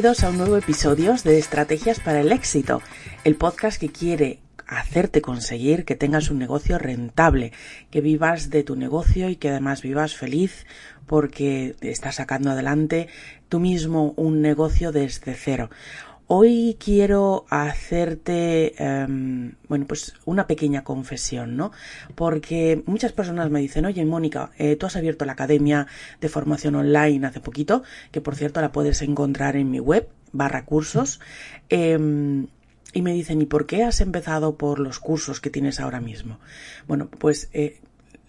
[0.00, 2.80] Bienvenidos a un nuevo episodio de Estrategias para el Éxito,
[3.24, 7.52] el podcast que quiere hacerte conseguir que tengas un negocio rentable,
[7.90, 10.64] que vivas de tu negocio y que además vivas feliz
[11.06, 13.08] porque estás sacando adelante
[13.50, 15.68] tú mismo un negocio desde cero.
[16.32, 21.72] Hoy quiero hacerte, em, bueno, pues una pequeña confesión, ¿no?
[22.14, 25.88] Porque muchas personas me dicen, oye, Mónica, eh, tú has abierto la academia
[26.20, 30.64] de formación online hace poquito, que por cierto la puedes encontrar en mi web, barra
[30.64, 31.18] cursos.
[31.68, 32.46] Em,
[32.92, 36.38] y me dicen, ¿y por qué has empezado por los cursos que tienes ahora mismo?
[36.86, 37.80] Bueno, pues eh,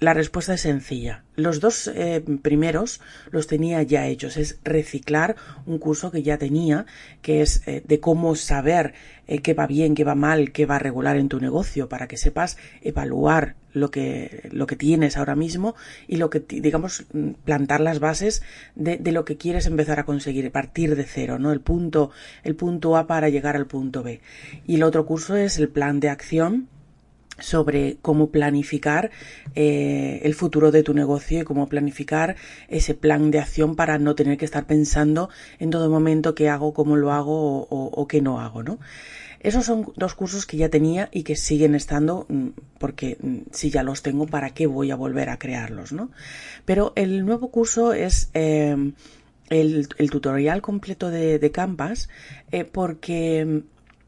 [0.02, 1.24] la respuesta es sencilla.
[1.36, 4.36] Los dos eh, primeros los tenía ya hechos.
[4.36, 5.36] Es reciclar
[5.68, 6.88] un curso que ya tenía,
[7.22, 8.96] que es eh, de cómo saber
[9.28, 12.18] eh, qué va bien, qué va mal, qué va regular en tu negocio, para que
[12.18, 15.76] sepas evaluar lo que, lo que tienes ahora mismo
[16.08, 17.06] y lo que, digamos,
[17.46, 18.42] plantar las bases
[18.74, 21.52] de, de lo que quieres empezar a conseguir, partir de cero, ¿no?
[21.52, 22.10] El punto,
[22.44, 24.20] el punto A para llegar al punto B.
[24.66, 26.70] Y el otro curso es el plan de acción
[27.42, 29.12] sobre cómo planificar
[29.56, 32.36] eh, el futuro de tu negocio y cómo planificar
[32.68, 36.74] ese plan de acción para no tener que estar pensando en todo momento qué hago,
[36.74, 38.80] cómo lo hago o, qué no hago, ¿no?
[39.40, 43.72] Esos son dos cursos que ya tenía y que siguen estando mm, porque mm, si
[43.72, 46.12] ya los tengo, ¿para qué voy a volver a crearlos, no?
[46.64, 48.76] Pero el nuevo curso es eh,
[49.50, 52.08] el, tutorial completo de, de Canvas
[52.52, 53.64] eh, porque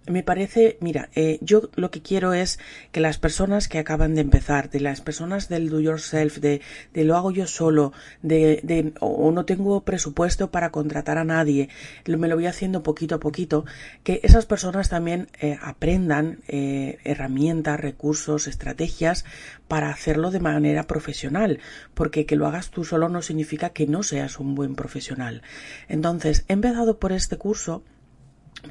[0.08, 2.60] me parece, mira, eh, yo lo que quiero es
[2.92, 6.62] que las personas que acaban de empezar, de las personas del do yourself, de,
[6.94, 11.70] de lo hago yo solo, de, de o no tengo presupuesto para contratar a nadie,
[12.06, 13.66] me lo voy haciendo poquito a poquito,
[14.04, 19.26] que esas personas también eh, aprendan eh, herramientas, recursos, estrategias
[19.68, 21.60] para hacerlo de manera profesional,
[21.94, 25.42] porque que lo hagas tú solo no significa que no seas un buen profesional.
[25.88, 27.84] Entonces, he empezado por este curso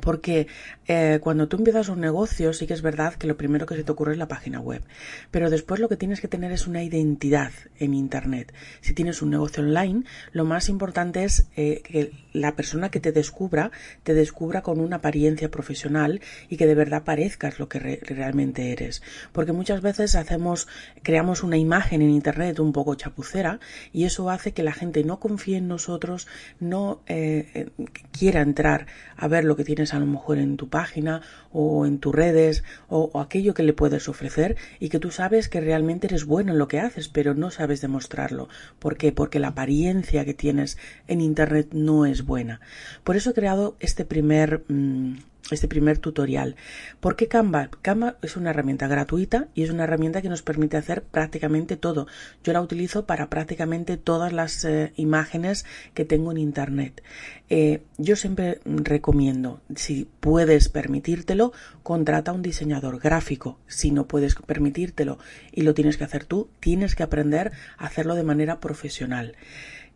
[0.00, 0.46] porque
[0.86, 3.84] eh, cuando tú empiezas un negocio, sí que es verdad que lo primero que se
[3.84, 4.82] te ocurre es la página web.
[5.30, 8.52] Pero después lo que tienes que tener es una identidad en Internet.
[8.80, 13.12] Si tienes un negocio online, lo más importante es eh, que la persona que te
[13.12, 13.70] descubra,
[14.02, 19.02] te descubra con una apariencia profesional y que de verdad parezcas lo que realmente eres.
[19.32, 20.68] Porque muchas veces hacemos,
[21.02, 23.60] creamos una imagen en Internet un poco chapucera
[23.92, 26.26] y eso hace que la gente no confíe en nosotros,
[26.60, 27.70] no eh,
[28.10, 28.86] quiera entrar
[29.16, 33.20] a ver lo que a lo mejor en tu página o en tus redes o,
[33.20, 36.68] aquello que le puedes ofrecer y que tú sabes que realmente eres bueno en lo
[36.68, 38.48] que haces, pero no sabes demostrarlo.
[38.78, 39.12] ¿Por qué?
[39.12, 40.78] Porque la apariencia que tienes
[41.08, 42.60] en Internet no es buena.
[43.04, 45.14] Por eso he creado este primer mm,
[45.50, 46.56] este primer tutorial.
[47.00, 47.70] ¿Por qué Canva?
[47.82, 52.06] Canva es una herramienta gratuita y es una herramienta que nos permite hacer prácticamente todo.
[52.44, 55.64] Yo la utilizo para prácticamente todas las eh, imágenes
[55.94, 57.02] que tengo en Internet.
[57.50, 63.58] Eh, yo siempre recomiendo, si puedes permitírtelo, contrata a un diseñador gráfico.
[63.66, 65.18] Si no puedes permitírtelo
[65.50, 69.36] y lo tienes que hacer tú, tienes que aprender a hacerlo de manera profesional.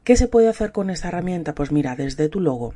[0.05, 1.55] ¿Qué se puede hacer con esta herramienta?
[1.55, 2.75] Pues mira, desde tu logo,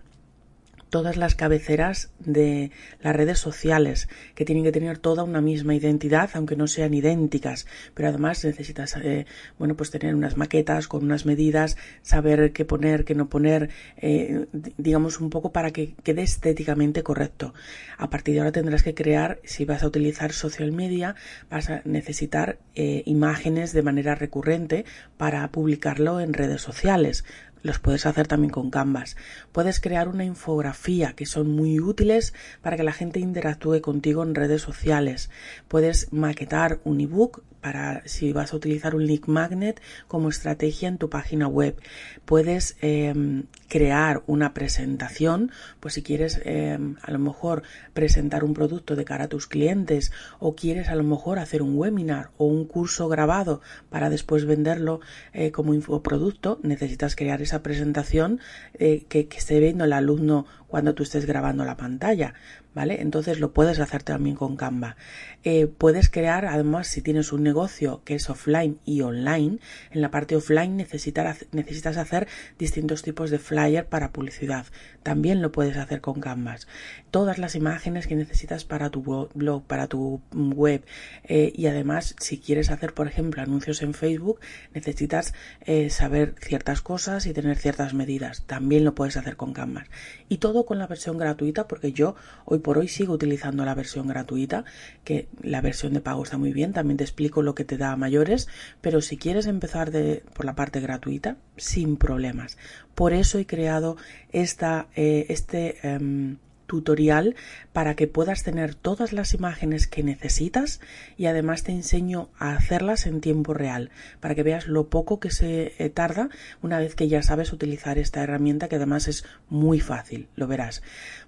[0.91, 2.71] todas las cabeceras de
[3.01, 7.67] las redes sociales, que tienen que tener toda una misma identidad, aunque no sean idénticas,
[7.95, 9.27] pero además necesitas, eh,
[9.59, 14.47] bueno, pues tener unas maquetas con unas medidas, saber qué poner, qué no poner, eh,
[14.77, 17.54] digamos un poco para que quede estéticamente correcto.
[17.97, 21.15] A partir de ahora tendrás que crear, si vas a utilizar social media,
[21.48, 24.84] vas a necesitar eh, imágenes de manera recurrente
[25.16, 27.25] para publicarlo en redes sociales
[27.62, 29.16] los puedes hacer también con Canvas.
[29.53, 34.34] Puedes crear una infografía que son muy útiles para que la gente interactúe contigo en
[34.34, 35.30] redes sociales.
[35.68, 40.98] Puedes maquetar un ebook para si vas a utilizar un link magnet como estrategia en
[40.98, 41.77] tu página web.
[42.24, 47.62] Puedes em, crear una presentación, pues si quieres em, a lo mejor
[47.92, 51.77] presentar un producto de cara a tus clientes o quieres a lo mejor hacer un
[51.77, 55.01] webinar o un curso grabado para después venderlo
[55.33, 58.41] eh, como infoproducto, necesitas crear esa presentación
[58.74, 62.34] eh, que, que esté viendo el alumno cuando tú estés grabando la pantalla.
[62.75, 63.01] ¿vale?
[63.01, 64.97] Entonces lo puedes hacer también con Canva.
[65.43, 69.59] Eh, puedes crear, además, si tienes un negocio que es offline y online,
[69.91, 72.28] en la parte offline necesitas, necesitas hacer
[72.59, 74.67] distintos tipos de flyer para publicidad.
[75.03, 76.69] También lo puedes hacer con Canvas.
[77.11, 80.85] Todas las imágenes que necesitas para tu blog, para tu web
[81.25, 84.41] eh, y además, si quieres hacer, por ejemplo, anuncios en Facebook,
[84.75, 88.43] necesitas eh, saber ciertas cosas y tener ciertas medidas.
[88.47, 89.87] También lo puedes hacer con Canvas.
[90.29, 92.15] Y todo con la versión gratuita, porque yo
[92.45, 94.65] hoy por hoy sigo utilizando la versión gratuita,
[95.05, 97.93] que la versión de pago está muy bien, también te explico lo que te da
[97.93, 98.49] a mayores,
[98.81, 102.59] pero si quieres empezar de, por la parte gratuita, sin problemas.
[102.95, 103.97] Por eso he creado
[104.33, 105.77] esta, eh, este...
[105.83, 106.39] Em,
[106.71, 107.34] tutorial
[107.72, 110.80] para que puedas tener todas las imágenes que necesitas
[111.16, 113.91] y además te enseño a hacerlas en tiempo real
[114.21, 116.28] para que veas lo poco que se eh, tarda
[116.62, 120.80] una vez que ya sabes utilizar esta herramienta que además es muy fácil, lo verás.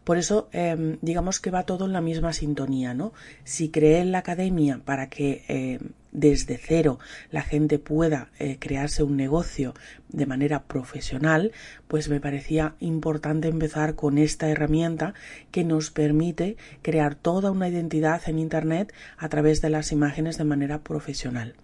[0.05, 3.13] Por eso em, digamos que va todo en la misma sintonía, ¿no?
[3.43, 6.99] Si creé en la academia para que em, desde cero
[7.31, 9.75] la gente pueda eh, crearse un negocio
[10.11, 11.53] de manera profesional,
[11.89, 15.15] pues me parecía importante empezar con esta herramienta
[15.51, 20.45] que nos permite crear toda una identidad en Internet a través de las imágenes de
[20.45, 21.55] manera profesional.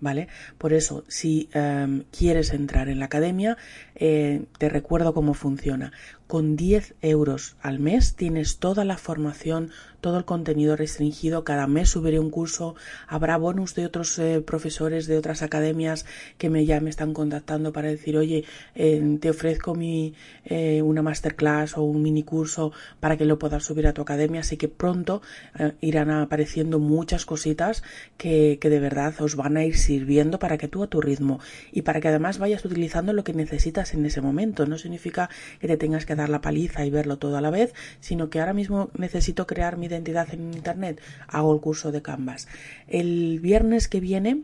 [0.00, 0.28] ¿Vale?
[0.58, 3.56] Por eso, si em, quieres entrar en la academia,
[3.96, 5.90] eh, te recuerdo cómo funciona.
[6.28, 9.70] Con 10 euros al mes tienes toda la formación,
[10.02, 11.42] todo el contenido restringido.
[11.42, 12.74] Cada mes subiré un curso.
[13.06, 16.04] Habrá bonus de otros eh, profesores de otras academias
[16.36, 18.44] que me ya me están contactando para decir, oye,
[18.74, 20.12] eh, te ofrezco mi,
[20.82, 24.42] una masterclass o un mini curso para que lo puedas subir a tu academia.
[24.42, 25.22] Así que pronto
[25.80, 27.82] irán apareciendo muchas cositas
[28.18, 31.40] que, que de verdad os van a ir sirviendo para que tú a tu ritmo
[31.72, 34.66] y para que además vayas utilizando lo que necesitas en ese momento.
[34.66, 37.74] No significa que te tengas que dar la paliza y verlo todo a la vez,
[38.00, 41.00] sino que ahora mismo necesito crear mi identidad en Internet.
[41.26, 42.48] Hago el curso de Canvas.
[42.86, 44.42] El viernes que viene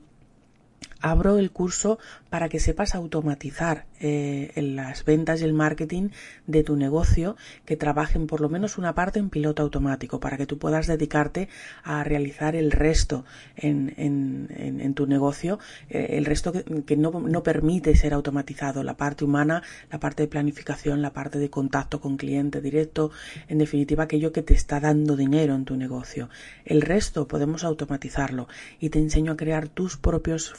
[1.04, 1.98] abro el curso
[2.30, 6.08] para que sepas automatizar eh, las ventas y el marketing
[6.46, 7.36] de tu negocio,
[7.66, 11.48] que trabajen por lo menos una parte en piloto automático, para que tú puedas dedicarte
[11.82, 15.58] a realizar el resto en, tu negocio,
[15.90, 19.62] eh, el resto que, no, no, permite ser automatizado, la parte humana,
[19.92, 23.10] la parte de planificación, la parte de contacto con cliente directo,
[23.48, 26.30] en definitiva aquello que te está dando dinero en tu negocio.
[26.64, 28.48] El resto podemos automatizarlo
[28.80, 30.52] y te enseño a crear tus propios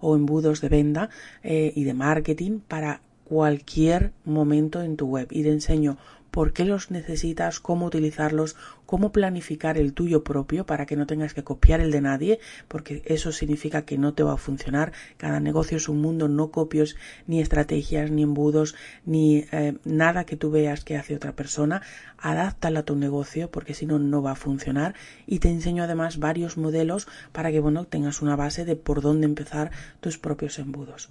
[0.00, 1.10] o embudos de venta
[1.42, 5.28] eh, y de marketing para cualquier momento en tu web.
[5.30, 5.98] Y te enseño
[6.30, 8.56] por qué los necesitas, cómo utilizarlos,
[8.88, 13.02] cómo planificar el tuyo propio para que no tengas que copiar el de nadie, porque
[13.04, 14.92] eso significa que no te va a funcionar.
[15.18, 16.96] Cada negocio es un mundo, no copios
[17.26, 18.74] ni estrategias, ni embudos,
[19.04, 21.82] ni eh, nada que tú veas que hace otra persona.
[22.16, 24.94] Adáptala a tu negocio, porque si no, no va a funcionar.
[25.26, 29.26] Y te enseño además varios modelos para que, bueno, tengas una base de por dónde
[29.26, 29.70] empezar
[30.00, 31.10] tus propios embudos.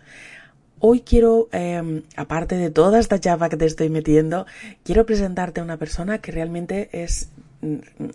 [0.80, 4.48] Hoy quiero, em, aparte de toda esta chapa que te estoy metiendo,
[4.84, 7.30] quiero presentarte a una persona que realmente es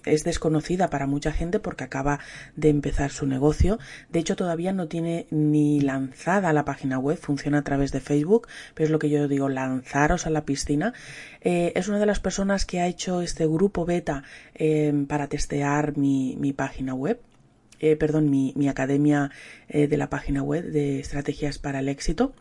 [0.05, 2.21] es desconocida para mucha gente porque acaba
[2.57, 3.79] de empezar su negocio.
[4.11, 8.49] De hecho, todavía no tiene ni lanzada la página web, funciona a través de Facebook,
[8.75, 10.95] pero es lo que yo digo, lanzaros a la piscina.
[11.41, 14.23] Eh, es una de las personas que ha hecho este grupo beta
[14.55, 17.21] em, para testear mi, mi página web.
[17.81, 19.33] Eh, perdón, mi, mi academia
[19.69, 22.33] eh, de la página web de estrategias para el éxito.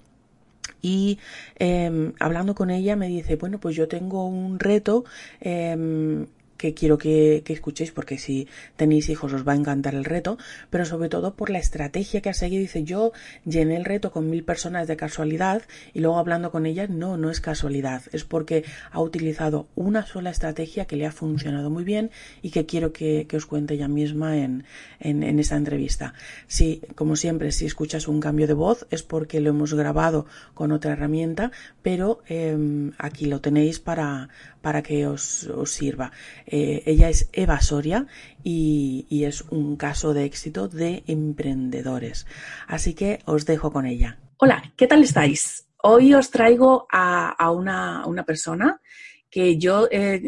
[0.84, 1.20] Y
[1.58, 5.04] em, hablando con ella me dice, bueno, pues yo tengo un reto
[5.40, 6.26] eh,
[6.62, 10.38] que quiero que, escuchéis porque si tenéis hijos os va a encantar el reto,
[10.70, 12.62] pero sobre todo por la estrategia que ha seguido.
[12.62, 13.14] Dice, yo
[13.46, 15.64] llené el reto con mil personas de casualidad
[15.94, 20.30] y luego hablando con ellas, no, no es casualidad, es porque ha utilizado una sola
[20.30, 22.12] estrategia que le ha funcionado muy bien
[22.44, 24.66] y que quiero que, os cuente ella misma en,
[25.00, 26.14] en, esta entrevista.
[26.46, 30.72] Si, como siempre, si escuchas un cambio de voz es porque lo hemos grabado con
[30.72, 31.52] otra herramienta,
[31.82, 34.30] pero em, aquí lo tenéis para,
[34.62, 36.12] para que os sirva.
[36.54, 38.08] Eh, ella es Eva Soria
[38.44, 42.28] y, es un caso de éxito de emprendedores.
[42.68, 44.20] Así que os dejo con ella.
[44.38, 45.70] Hola, ¿qué tal estáis?
[45.82, 48.82] Hoy os traigo a, una, una, persona
[49.30, 50.22] que yo eh,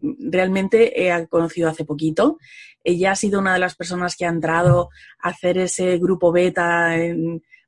[0.00, 2.38] realmente he conocido hace poquito.
[2.84, 6.94] Ella ha sido una de las personas que ha entrado a hacer ese grupo beta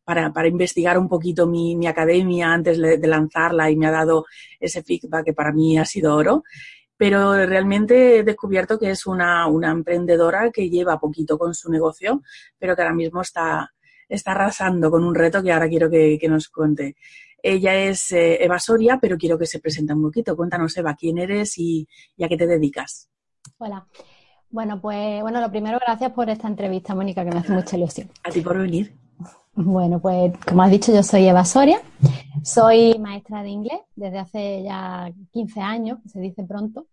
[0.04, 4.26] para, para investigar un poquito mi, mi academia antes de, lanzarla y me ha dado
[4.61, 6.45] ese feedback que para mí ha sido oro.
[7.02, 12.23] Pero realmente he descubierto que es una, una emprendedora que lleva poquito con su negocio,
[12.56, 13.75] pero que ahora mismo está,
[14.09, 16.94] está arrasando con un reto que ahora quiero que, que nos cuente.
[17.42, 20.37] Ella es eh, Eva Soria, pero quiero que se presente un poquito.
[20.37, 23.11] Cuéntanos, Eva, quién eres y, y a qué te dedicas.
[23.59, 23.85] Hola.
[24.49, 28.12] Bueno, pues bueno, lo primero, gracias por esta entrevista, Mónica, que me hace mucha ilusión.
[28.23, 29.01] A ti por venir.
[29.54, 31.78] Bueno, pues como has dicho, yo soy Eva Soria,
[32.42, 36.87] soy maestra de inglés desde hace ya 15 años, se dice pronto,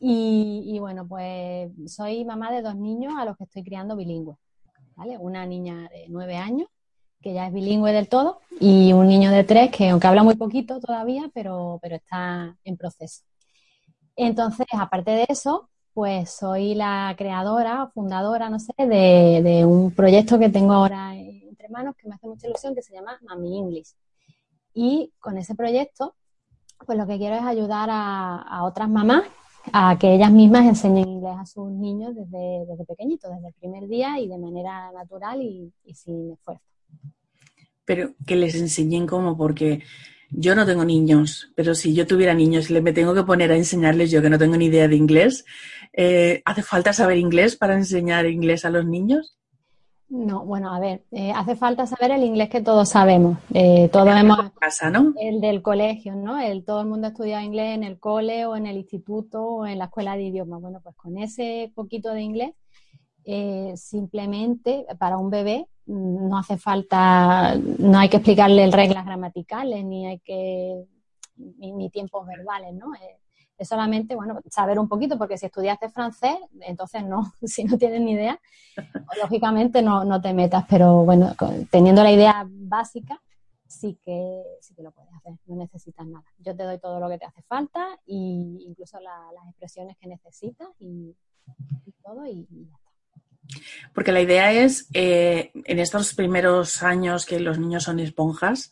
[0.00, 4.36] y, bueno, pues soy mamá de dos niños a los que estoy criando bilingües,
[4.96, 5.16] ¿vale?
[5.18, 6.68] Una niña de nueve años,
[7.22, 10.34] que ya es bilingüe del todo, y un niño de tres que aunque habla muy
[10.34, 13.22] poquito todavía, pero, pero está en proceso.
[14.16, 20.40] Entonces, aparte de eso, pues soy la creadora, fundadora, no sé, de, de un proyecto
[20.40, 21.14] que tengo ahora
[21.64, 23.94] entre manos que me hace mucha ilusión, que se llama Mami English.
[24.74, 26.14] Y con ese proyecto,
[26.84, 29.24] pues lo que quiero es ayudar a, otras mamás
[29.72, 33.88] a que ellas mismas enseñen inglés a sus niños desde, desde pequeñitos, desde el primer
[33.88, 36.62] día y de manera natural y, sin esfuerzo.
[37.84, 39.82] Pero que les enseñen cómo, porque
[40.30, 43.56] yo no tengo niños, pero si yo tuviera niños y me tengo que poner a
[43.56, 45.44] enseñarles yo que no tengo ni idea de inglés,
[45.92, 49.38] eh, ¿hace falta saber inglés para enseñar inglés a los niños?
[50.14, 53.36] No, bueno, a ver, eh, hace falta saber el inglés que todos sabemos.
[53.52, 54.52] Eh, todos hemos.
[54.52, 55.12] Casa, ¿no?
[55.18, 56.38] El del colegio, ¿no?
[56.38, 59.66] El, todo el mundo ha estudiado inglés en el cole o en el instituto o
[59.66, 60.60] en la escuela de idiomas.
[60.60, 62.52] Bueno, pues con ese poquito de inglés,
[63.24, 69.84] eh, simplemente para un bebé mm, no hace falta, no hay que explicarle reglas gramaticales
[69.84, 70.84] ni hay que.
[71.36, 72.92] ni, ni tiempos verbales, ¿no?
[73.56, 78.00] Es solamente, bueno, saber un poquito, porque si estudiaste francés, entonces no, si no tienes
[78.00, 78.40] ni idea,
[79.20, 81.34] lógicamente no, no te metas, pero bueno,
[81.70, 83.20] teniendo la idea básica,
[83.66, 86.24] sí que, sí que lo puedes hacer, no necesitas nada.
[86.38, 90.68] Yo te doy todo lo que te hace falta y incluso las expresiones que necesitas
[90.78, 91.14] y,
[92.02, 93.60] todo y, ya está.
[93.94, 98.70] Porque la idea es, eh, en estos primeros años que los niños son esponjas,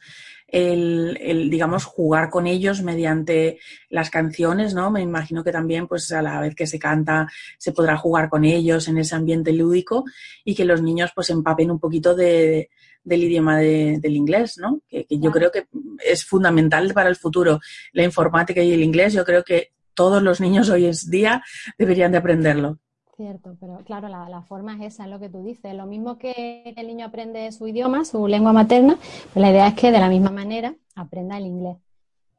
[0.53, 4.91] el, digamos, jugar con ellos mediante las canciones, ¿no?
[4.91, 7.27] Me imagino que también, pues a la vez que se canta,
[7.59, 10.05] se podrá jugar con ellos en ese ambiente lúdico
[10.45, 12.69] y que los niños pues empapen un poquito de,
[13.03, 14.83] del idioma del inglés, ¿no?
[14.89, 15.67] Que, que yo creo que
[16.05, 17.59] es fundamental para el futuro.
[17.93, 21.43] La informática y el inglés, yo creo que todos los niños hoy en día
[21.79, 22.79] deberían de aprenderlo.
[23.23, 25.73] Cierto, pero claro, la, forma es esa, es lo que tú dices.
[25.77, 28.99] Lo mismo que el niño aprende su idioma, su lengua materna,
[29.33, 31.77] pues la idea es que de la misma manera aprenda el inglés.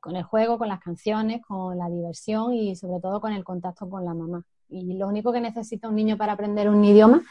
[0.01, 3.89] Con el juego, con las canciones, con la diversión y sobre todo con el contacto
[3.89, 4.43] con la mamá.
[4.67, 7.21] Y lo único que necesita un niño para aprender un idioma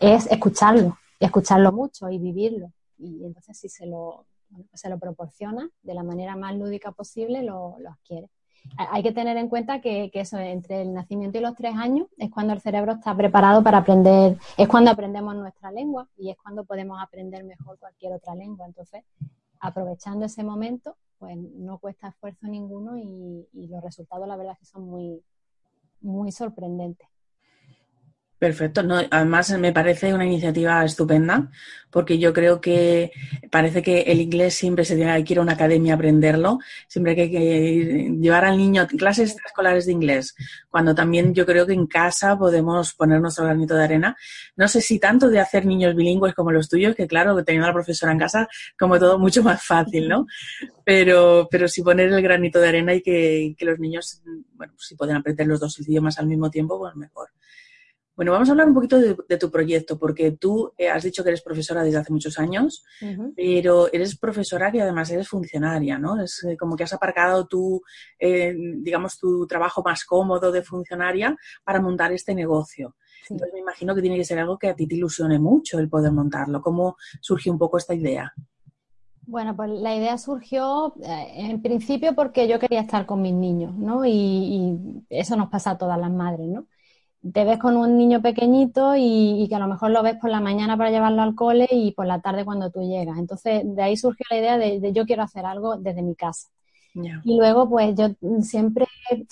[0.00, 2.72] es escucharlo, y escucharlo mucho y vivirlo.
[2.98, 4.26] Y entonces si se lo,
[4.74, 8.28] se lo proporciona de la manera más lúdica posible, lo adquiere
[8.76, 12.30] hay que tener en cuenta que, eso, entre el nacimiento y los tres años es
[12.30, 16.64] cuando el cerebro está preparado para aprender, es cuando aprendemos nuestra lengua y es cuando
[16.64, 18.66] podemos aprender mejor cualquier otra lengua.
[18.66, 19.04] Entonces,
[19.60, 24.60] aprovechando ese momento, pues no cuesta esfuerzo ninguno y, y los resultados, la verdad, es
[24.60, 25.22] que son muy,
[26.00, 27.08] muy sorprendentes.
[28.38, 31.50] Perfecto, no, además me parece una iniciativa estupenda
[31.90, 33.10] porque yo creo que
[33.50, 37.20] parece que el inglés siempre se tiene que ir a una academia a aprenderlo, siempre
[37.20, 40.36] hay que llevar al niño clases escolares de inglés,
[40.70, 44.16] cuando también yo creo que en casa podemos poner nuestro granito de arena.
[44.54, 47.70] No sé si tanto de hacer niños bilingües como los tuyos, que claro, teniendo a
[47.70, 50.26] la profesora en casa, como todo mucho más fácil, ¿no?
[50.84, 54.22] Pero, pero sí poner el granito de arena y que, que los niños,
[54.54, 57.30] bueno, si pueden aprender los dos idiomas al mismo tiempo, pues mejor.
[58.18, 61.30] Bueno, vamos a hablar un poquito de, tu proyecto, porque tú eh, has dicho que
[61.30, 62.84] eres profesora desde hace muchos años,
[63.36, 66.20] pero eres profesora y además eres funcionaria, ¿no?
[66.20, 67.80] Es eh, como que has aparcado tu,
[68.18, 72.96] eh, digamos, tu trabajo más cómodo de funcionaria para montar este negocio.
[73.30, 75.88] Entonces me imagino que tiene que ser algo que a ti te ilusione mucho el
[75.88, 76.60] poder montarlo.
[76.60, 78.34] ¿Cómo surgió un poco esta idea?
[79.26, 84.04] Bueno, pues la idea surgió en principio porque yo quería estar con mis niños, ¿no?
[84.04, 86.66] Y, y, eso nos pasa a todas las madres, ¿no?
[87.32, 90.40] Te ves con un niño pequeñito y, que a lo mejor lo ves por la
[90.40, 93.18] mañana para llevarlo al cole y por la tarde cuando tú llegas.
[93.18, 96.48] Entonces, de ahí surgió la idea de, yo quiero hacer algo desde mi casa.
[97.22, 98.08] Y luego, pues yo
[98.42, 98.86] siempre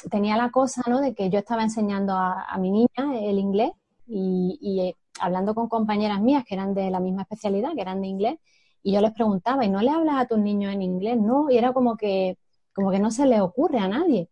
[0.09, 1.01] tenía la cosa, ¿no?
[1.01, 3.73] De que yo estaba enseñando a, mi niña el inglés
[4.07, 8.03] y, y, eh, hablando con compañeras mías que eran de la misma especialidad, que eran
[8.03, 8.39] de inglés,
[8.85, 11.19] y yo les preguntaba, ¿y no le hablas a tus niños en inglés?
[11.19, 12.39] No, y era como que,
[12.73, 14.29] como que no se le ocurre a nadie.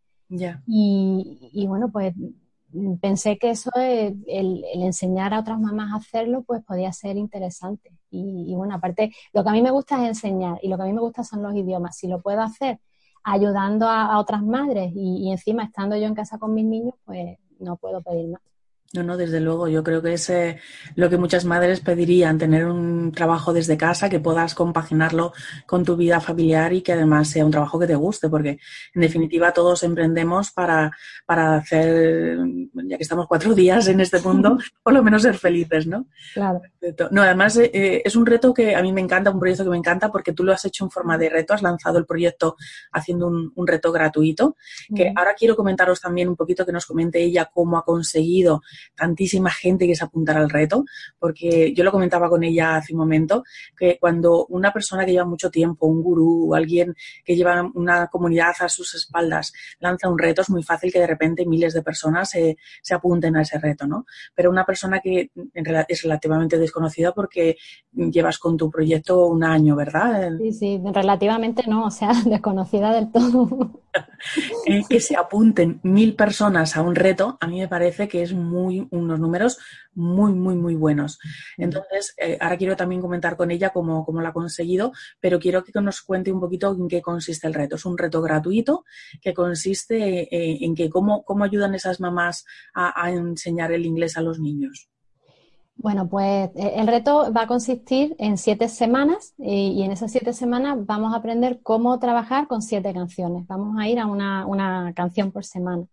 [0.67, 2.15] Y, y bueno, pues
[3.01, 7.93] pensé que eso, el, el, enseñar a otras mamás a hacerlo, pues podía ser interesante.
[8.11, 10.87] Y, bueno, aparte, lo que a mí me gusta es enseñar y lo que a
[10.87, 11.97] mí me gusta son los idiomas.
[11.97, 12.81] Si lo puedo hacer
[13.25, 17.77] ayudando a, otras madres y, encima estando yo en casa con mis niños, pues no
[17.77, 18.41] puedo pedir más.
[18.95, 19.67] No, no, desde luego.
[19.67, 20.61] Yo creo que es eh,
[20.95, 25.33] lo que muchas madres pedirían, tener un trabajo desde casa, que puedas compaginarlo
[25.67, 28.61] con tu vida familiar y que además sea un trabajo que te guste, porque
[28.95, 30.93] en definitiva todos emprendemos para,
[31.27, 32.39] para hacer,
[32.73, 36.07] ya que estamos cuatro días en este mundo, por lo menos ser felices, ¿no?
[36.33, 36.63] Claro.
[37.11, 39.71] No, además eh, eh, es un reto que a mí me encanta, un proyecto que
[39.71, 42.55] me encanta, porque tú lo has hecho en forma de reto, has lanzado el proyecto
[42.93, 44.57] haciendo un, un reto gratuito,
[44.95, 48.63] que ahora quiero comentaros también un poquito que nos comente ella cómo ha conseguido
[48.95, 50.85] tantísima gente que se apuntara al reto,
[51.19, 53.45] porque yo lo comentaba con ella hace un momento,
[53.77, 58.55] que cuando una persona que lleva mucho tiempo, un gurú, alguien que lleva una comunidad
[58.61, 62.31] a sus espaldas, lanza un reto, es muy fácil que de repente miles de personas
[62.31, 64.07] se, se apunten a ese reto, ¿no?
[64.35, 65.31] Pero una persona que
[65.87, 67.57] es relativamente desconocida porque
[67.93, 70.33] llevas con tu proyecto un año, ¿verdad?
[70.39, 73.83] Sí, sí, relativamente no, o sea, desconocida del todo.
[74.89, 78.64] que se apunten mil personas a un reto, a mí me parece que es muy
[78.67, 79.59] unos números
[79.95, 81.19] muy, muy, muy buenos.
[81.57, 85.65] Entonces, eh, ahora quiero también comentar con ella cómo, cómo lo ha conseguido, pero quiero
[85.65, 87.77] que nos cuente un poquito en qué consiste el reto.
[87.77, 88.85] Es un reto gratuito
[89.21, 92.45] que consiste eh, en que cómo, cómo ayudan esas mamás
[92.75, 94.89] a enseñar el inglés a los niños.
[95.77, 100.33] Bueno, pues eh, el reto va a consistir en siete semanas y, en esas siete
[100.33, 103.47] semanas vamos a aprender cómo trabajar con siete canciones.
[103.47, 105.85] Vamos a ir a una, canción por semana.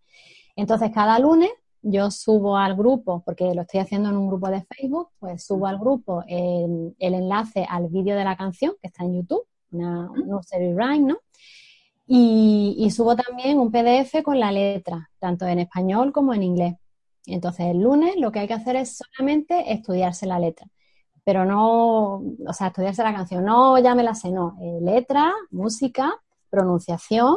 [0.56, 1.50] Entonces, cada lunes
[1.82, 5.66] yo subo al grupo, porque lo estoy haciendo en un grupo de Facebook, pues subo
[5.66, 10.72] al grupo el, enlace al vídeo de la canción que está en YouTube, una, nursery
[10.74, 11.18] rhyme, ¿no?
[12.06, 16.74] Y, y subo también un PDF con la letra, tanto en español como en inglés.
[17.26, 20.66] Entonces, el lunes lo que hay que hacer es solamente estudiarse la letra,
[21.24, 25.32] pero no, o sea, estudiarse la canción, no ya me la sé, no, eh, letra,
[25.50, 26.12] música,
[26.50, 27.36] pronunciación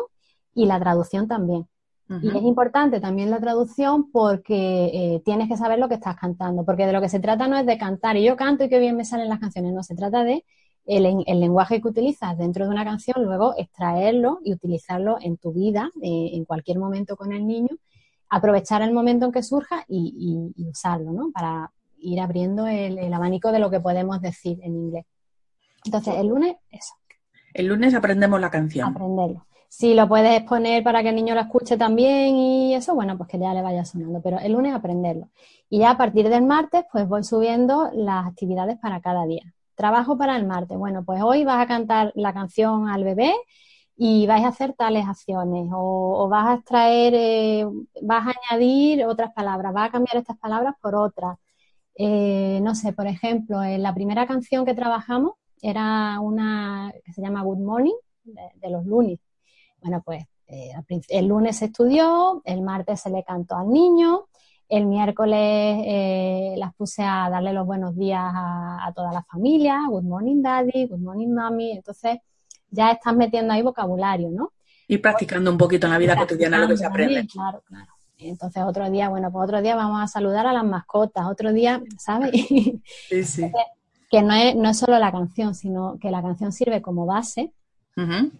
[0.54, 1.68] y la traducción también.
[2.07, 6.63] Y es importante también la traducción porque eh, tienes que saber lo que estás cantando,
[6.63, 8.77] porque de lo que se trata no es de cantar y yo canto y qué
[8.77, 10.45] bien me salen las canciones, no, se trata de
[10.85, 11.03] el,
[11.39, 16.29] lenguaje que utilizas dentro de una canción, luego extraerlo y utilizarlo en tu vida, eh,
[16.33, 17.75] en cualquier momento con el niño
[18.29, 21.31] aprovechar el momento en que surja y, usarlo, ¿no?
[21.31, 25.05] Para ir abriendo el, abanico de lo que podemos decir en inglés.
[25.85, 26.94] Entonces, el lunes, eso.
[27.53, 28.89] El lunes aprendemos la canción.
[28.89, 29.46] Aprenderlo.
[29.77, 33.27] Si lo puedes poner para que el niño lo escuche también y eso, bueno, pues
[33.29, 34.22] que ya le vaya sonando.
[34.22, 35.27] Pero el lunes aprenderlo.
[35.70, 39.44] Y ya a partir del martes, pues voy subiendo las actividades para cada día.
[39.75, 40.77] Trabajo para el martes.
[40.77, 43.33] Bueno, pues hoy vas a cantar la canción al bebé
[43.98, 47.66] y vais a hacer tales acciones o, vas a extraer, eh,
[48.01, 51.38] vas a añadir otras palabras, vas a cambiar estas palabras por otras.
[51.98, 57.22] Eh, no sé, por ejemplo, en la primera canción que trabajamos era una que se
[57.22, 59.20] llama Good Morning de, los lunes.
[59.85, 60.71] Bueno, pues eh,
[61.09, 64.25] el lunes se estudió, el martes se le cantó al niño,
[64.67, 70.01] el miércoles las puse a darle los buenos días a, a toda la familia, Good
[70.01, 72.17] Morning Daddy, Good Morning Mommy, entonces
[72.71, 74.53] ya estás metiendo ahí vocabulario, ¿no?
[74.87, 77.27] Y practicando un poquito en la vida cotidiana lo que se aprende.
[77.27, 77.91] claro, claro.
[78.17, 81.83] Entonces otro día, bueno, pues otro día vamos a saludar a las mascotas, otro día,
[82.00, 82.31] ¿sabes?
[82.31, 83.51] Sí, sí.
[84.09, 87.53] que no es, no es solo la canción, sino que la canción sirve como base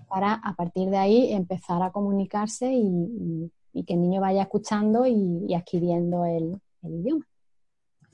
[0.10, 3.52] para a partir de ahí empezar a comunicarse y,
[3.86, 7.26] que el niño vaya escuchando y, adquiriendo el idioma.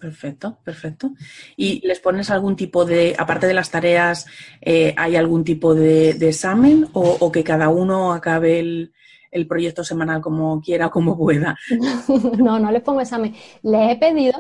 [0.02, 1.12] Perfecto, perfecto.
[1.56, 4.26] ¿Y les pones algún tipo de, aparte de las tareas,
[4.60, 10.60] eh, hay algún tipo de, examen o, que cada uno acabe el, proyecto semanal como
[10.60, 11.56] quiera o como pueda?
[12.40, 13.36] No, no les pongo examen.
[13.62, 14.34] Les he pedido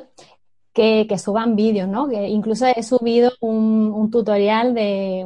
[0.73, 2.07] que, suban vídeos, ¿no?
[2.07, 5.25] Que incluso he subido un, tutorial de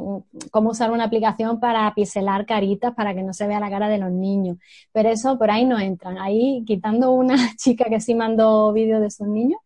[0.50, 3.98] cómo usar una aplicación para pixelar caritas para que no se vea la cara de
[3.98, 4.58] los niños.
[4.92, 6.18] Pero eso por ahí no entran.
[6.18, 9.60] Ahí, quitando una chica que sí mandó vídeos de sus niños,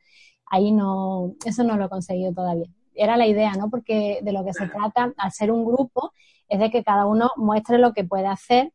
[0.46, 2.68] ahí no, eso no lo he conseguido todavía.
[2.94, 3.70] Era la idea, ¿no?
[3.70, 6.12] Porque de lo que se trata, al ser un grupo,
[6.48, 8.72] es de que cada uno muestre lo que puede hacer,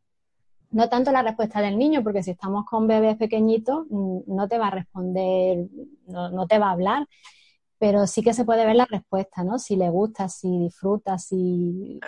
[0.76, 4.58] no tanto la respuesta del niño, porque si estamos con bebés pequeñitos, mm, no te
[4.58, 5.68] va a responder,
[6.06, 7.06] no, te va a hablar,
[7.78, 9.58] pero sí que se puede ver la respuesta, ¿no?
[9.58, 11.98] Si le gusta, si disfruta, si...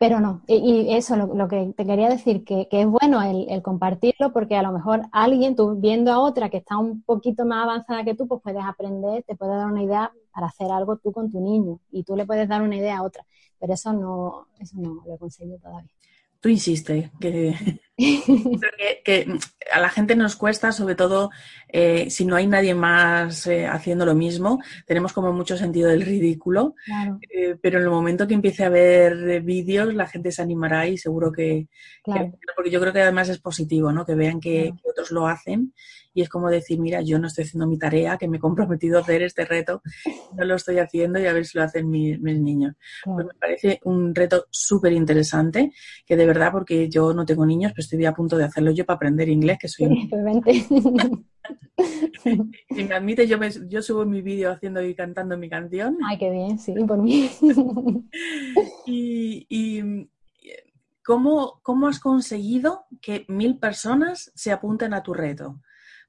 [0.00, 4.32] Pero no, y, eso lo, lo, que te quería decir, que, es bueno el, compartirlo
[4.32, 8.04] porque a lo mejor alguien, tú viendo a otra que está un poquito más avanzada
[8.04, 11.30] que tú, pues puedes aprender, te puede dar una idea para hacer algo tú con
[11.30, 13.24] tu niño y tú le puedes dar una idea a otra,
[13.60, 15.97] pero eso no, eso no lo he conseguido todavía
[16.40, 17.54] tú insistes que,
[19.72, 21.30] a la gente nos cuesta, sobre todo
[21.68, 26.02] eh, si no hay nadie más eh, haciendo lo mismo, tenemos como mucho sentido del
[26.02, 26.74] ridículo,
[27.30, 30.96] eh, pero en el momento que empiece a ver vídeos, la gente se animará y
[30.96, 31.68] seguro que,
[32.56, 34.06] porque yo creo que además es positivo, ¿no?
[34.06, 35.74] Que vean que, otros lo hacen
[36.14, 38.98] y es como decir, mira, yo no estoy haciendo mi tarea, que me he comprometido
[38.98, 39.82] a hacer este reto,
[40.34, 42.74] no lo estoy haciendo y a ver si lo hacen mis, niños.
[43.04, 45.70] Pues me parece un reto súper interesante,
[46.04, 48.84] que de verdad, porque yo no tengo niños, pero estoy a punto de hacerlo yo
[48.84, 50.10] para aprender inglés, que soy...
[52.74, 55.96] si me admite, yo, yo subo mi vídeo haciendo y cantando mi canción.
[56.04, 57.30] Ay, qué bien, sí, por mí.
[58.86, 60.08] y,
[61.04, 65.60] ¿cómo, ¿cómo has conseguido que mil personas se apunten a tu reto?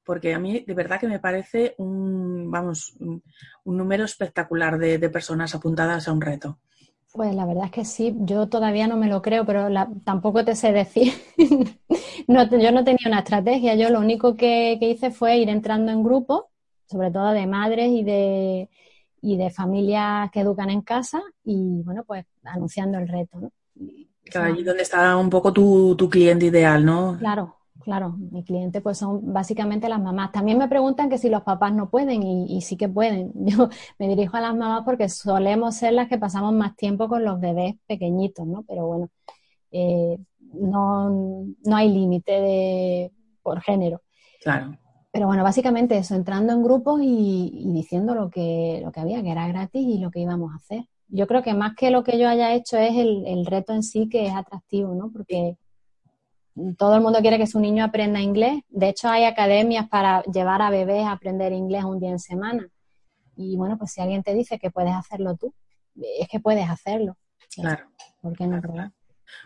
[0.09, 3.21] porque a mí de verdad que me parece un, vamos, un,
[3.63, 6.57] número espectacular de, personas apuntadas a un reto.
[7.11, 9.67] Pues la verdad es que sí, yo todavía no me lo creo, pero
[10.03, 11.13] tampoco te sé decir.
[12.27, 16.03] no, yo no tenía una estrategia, yo lo único que, hice fue ir entrando en
[16.03, 16.45] grupos,
[16.85, 18.69] sobre todo de madres y de,
[19.21, 23.39] y de familias que educan en casa, y bueno, pues anunciando el reto.
[23.39, 23.51] ¿no?
[24.25, 27.17] Claro, allí donde está un poco tu, tu cliente ideal, ¿no?
[27.17, 30.31] Claro, Claro, mi cliente pues son básicamente las mamás.
[30.31, 33.31] También me preguntan que si los papás no pueden y, sí que pueden.
[33.45, 37.23] Yo me dirijo a las mamás porque solemos ser las que pasamos más tiempo con
[37.23, 38.63] los bebés pequeñitos, ¿no?
[38.63, 39.09] Pero bueno,
[39.71, 40.17] eh,
[40.53, 43.11] no, hay límite de
[43.41, 44.01] por género.
[44.41, 44.77] Claro.
[45.11, 49.31] Pero bueno, básicamente eso, entrando en grupos y, diciendo lo que, lo que había, que
[49.31, 50.83] era gratis y lo que íbamos a hacer.
[51.07, 53.81] Yo creo que más que lo que yo haya hecho es el, el reto en
[53.81, 55.11] sí que es atractivo, ¿no?
[55.11, 55.57] Porque
[56.77, 58.61] todo el mundo quiere que su niño aprenda inglés.
[58.69, 62.67] De hecho, hay academias para llevar a bebés a aprender inglés un día en semana.
[63.35, 65.53] Y bueno, pues si alguien te dice que puedes hacerlo tú,
[66.19, 67.17] es que puedes hacerlo.
[67.55, 67.85] Claro.
[68.21, 68.61] ¿Por qué no?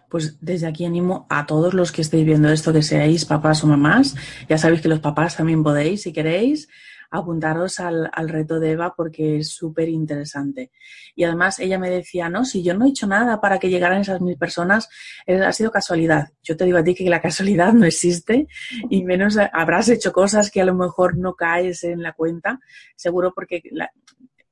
[0.09, 3.67] Pues desde aquí animo a todos los que estéis viendo esto, que seáis papás o
[3.67, 4.15] mamás.
[4.49, 6.69] Ya sabéis que los papás también podéis, si queréis,
[7.09, 10.71] apuntaros al, reto de Eva porque es súper interesante.
[11.15, 14.01] Y además ella me decía, no, si yo no he hecho nada para que llegaran
[14.01, 14.89] esas mil personas,
[15.25, 16.29] eh, ha sido casualidad.
[16.41, 18.47] Yo te digo a ti que la casualidad no existe
[18.89, 22.59] y menos habrás hecho cosas que a lo mejor no caes en la cuenta,
[22.95, 23.91] seguro porque la,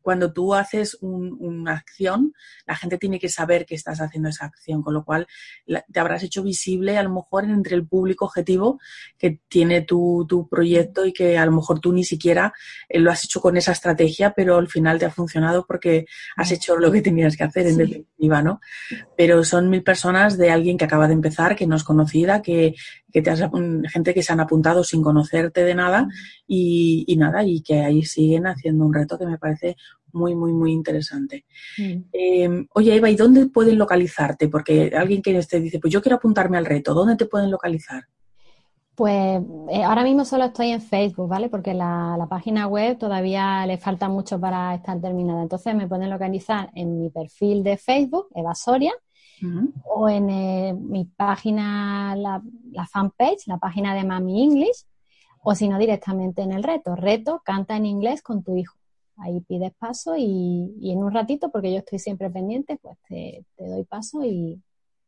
[0.02, 2.34] cuando tú haces una acción,
[2.66, 5.28] la gente tiene que saber que estás haciendo esa acción, con lo cual
[5.66, 8.80] te habrás hecho visible a lo mejor entre el público objetivo
[9.18, 12.54] que tiene tu, proyecto y que a lo mejor tú ni siquiera
[12.90, 16.52] eh, lo has hecho con esa estrategia, pero al final te ha funcionado porque has
[16.52, 18.60] hecho lo que tenías que hacer en definitiva, ¿no?
[19.16, 22.76] Pero son mil personas de alguien que acaba de empezar, que no es conocida, que,
[23.12, 23.42] que te has,
[23.92, 26.08] gente que se han apuntado sin conocerte de nada
[26.48, 29.76] y, y, nada, y que ahí siguen haciendo un reto que me parece
[30.14, 31.46] muy, muy, muy interesante.
[31.78, 34.48] Em, oye, Eva, ¿y dónde pueden localizarte?
[34.48, 38.04] Porque alguien que te dice, pues yo quiero apuntarme al reto, ¿dónde te pueden localizar?
[38.96, 41.50] Pues eh, ahora mismo solo estoy en Facebook, ¿vale?
[41.50, 45.42] Porque la, la, página web todavía le falta mucho para estar terminada.
[45.42, 48.92] Entonces me pueden localizar en mi perfil de Facebook, Eva Soria,
[49.86, 54.86] o en eh, mi página, la, la, fanpage, la página de Mami English,
[55.42, 56.96] o si no directamente en el reto.
[56.96, 58.76] Reto, canta en inglés con tu hijo.
[59.22, 63.84] Ahí pides paso y, en un ratito, porque yo estoy siempre pendiente, pues te, doy
[63.84, 64.62] paso y,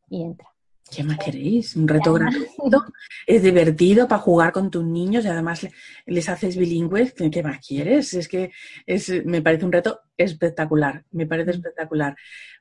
[0.09, 0.53] y entra.
[0.91, 1.75] ¿Qué más queréis?
[1.75, 2.85] Un reto gratuito,
[3.25, 5.67] es divertido para jugar con tus niños y además
[6.05, 7.13] les haces bilingües.
[7.13, 8.13] ¿Qué más quieres?
[8.13, 8.51] Es que
[8.85, 11.55] es, me parece un reto espectacular, me parece mm.
[11.55, 12.15] espectacular.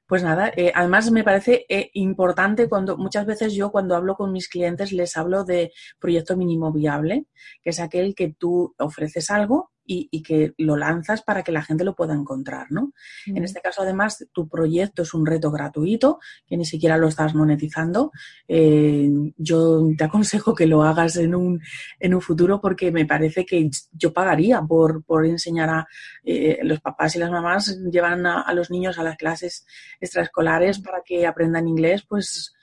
[0.06, 4.32] Pues nada, eh, además me parece eh, importante cuando muchas veces yo cuando hablo con
[4.32, 7.26] mis clientes les hablo de proyecto mínimo viable,
[7.62, 11.84] que es aquel que tú ofreces algo y, que lo lanzas para que la gente
[11.84, 12.92] lo pueda encontrar, ¿no?
[13.26, 17.34] En este caso, además, tu proyecto es un reto gratuito, que ni siquiera lo estás
[17.34, 18.12] monetizando.
[18.46, 21.60] Eh, yo te aconsejo que lo hagas en un,
[21.98, 25.88] en un futuro porque me parece que yo pagaría por, por enseñar a
[26.24, 29.66] eh, los papás y las mamás, llevan a, a los niños a las clases
[30.00, 32.54] extraescolares para que aprendan inglés, pues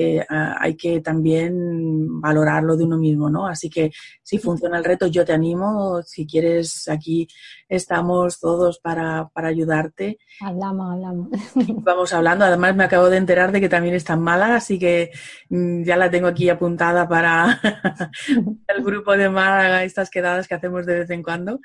[0.00, 3.48] eh, hay que también valorarlo de uno mismo, ¿no?
[3.48, 3.90] Así que
[4.22, 6.00] si funciona el reto, yo te animo.
[6.04, 7.26] Si quieres, aquí
[7.68, 10.18] estamos todos para, ayudarte.
[10.40, 11.28] Hablamos, hablamos.
[11.82, 12.44] Vamos hablando.
[12.44, 15.10] Además, me acabo de enterar de que también está en Málaga, así que
[15.48, 17.60] mm, ya la tengo aquí apuntada para
[18.68, 21.58] el grupo de Málaga, estas quedadas que hacemos de vez en cuando.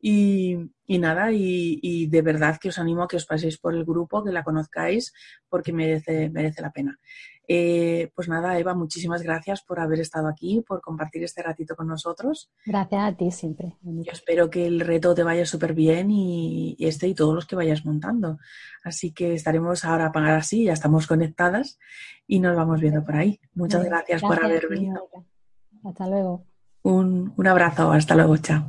[0.00, 4.22] Y, nada, y, de verdad que os animo a que os paséis por el grupo,
[4.22, 5.12] que la conozcáis,
[5.48, 6.98] porque merece, merece la pena.
[7.50, 11.88] Eh, pues nada, Eva, muchísimas gracias por haber estado aquí, por compartir este ratito con
[11.88, 12.50] nosotros.
[12.66, 13.74] Gracias a ti siempre.
[13.80, 17.56] Yo espero que el reto te vaya súper bien y, este y todos los que
[17.56, 18.38] vayas montando.
[18.84, 21.78] Así que estaremos ahora para así, ya estamos conectadas
[22.26, 23.40] y nos vamos viendo por ahí.
[23.54, 25.08] Muchas gracias, por haber venido.
[25.84, 26.44] Hasta luego.
[26.82, 28.66] Un, un abrazo, hasta luego, chao.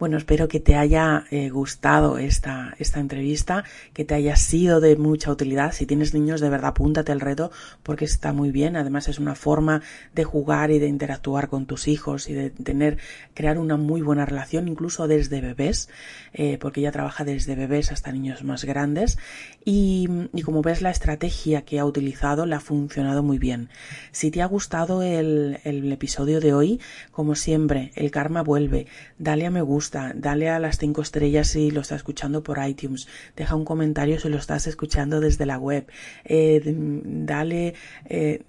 [0.00, 4.96] Bueno, espero que te haya eh, gustado esta, esta entrevista, que te haya sido de
[4.96, 5.72] mucha utilidad.
[5.72, 7.50] Si tienes niños, de verdad, apúntate el reto
[7.82, 8.76] porque está muy bien.
[8.76, 9.82] Además, es una forma
[10.14, 12.96] de jugar y de interactuar con tus hijos y de tener,
[13.34, 15.90] crear una muy buena relación, incluso desde bebés,
[16.32, 19.18] eh, porque ella trabaja desde bebés hasta niños más grandes.
[19.66, 20.08] Y,
[20.46, 23.68] como ves, la estrategia que ha utilizado le ha funcionado muy bien.
[24.12, 28.86] Si te ha gustado el, el episodio de hoy, como siempre, el karma vuelve.
[29.18, 33.08] Dale a me gusta dale a las cinco estrellas si lo estás escuchando por iTunes,
[33.36, 35.86] deja un comentario si lo estás escuchando desde la web,
[36.24, 37.74] eh, dale,
[38.06, 38.42] eh,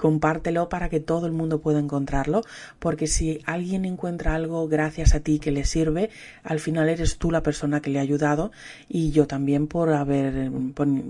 [0.00, 2.42] compártelo para que todo el mundo pueda encontrarlo,
[2.78, 6.08] porque si alguien encuentra algo gracias a ti que le sirve,
[6.42, 8.50] al final eres tú la persona que le ha ayudado
[8.88, 10.50] y yo también por haber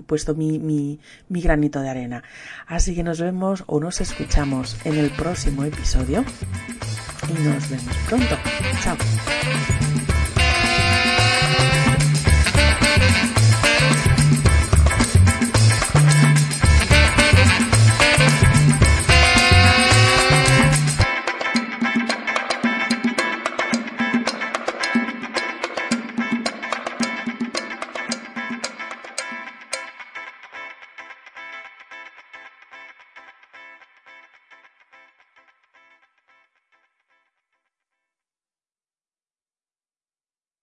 [0.05, 2.23] puesto mi, mi, mi granito de arena.
[2.67, 6.25] Así que nos vemos o nos escuchamos en el próximo episodio
[7.29, 8.37] y nos vemos pronto.
[8.83, 8.97] Chao.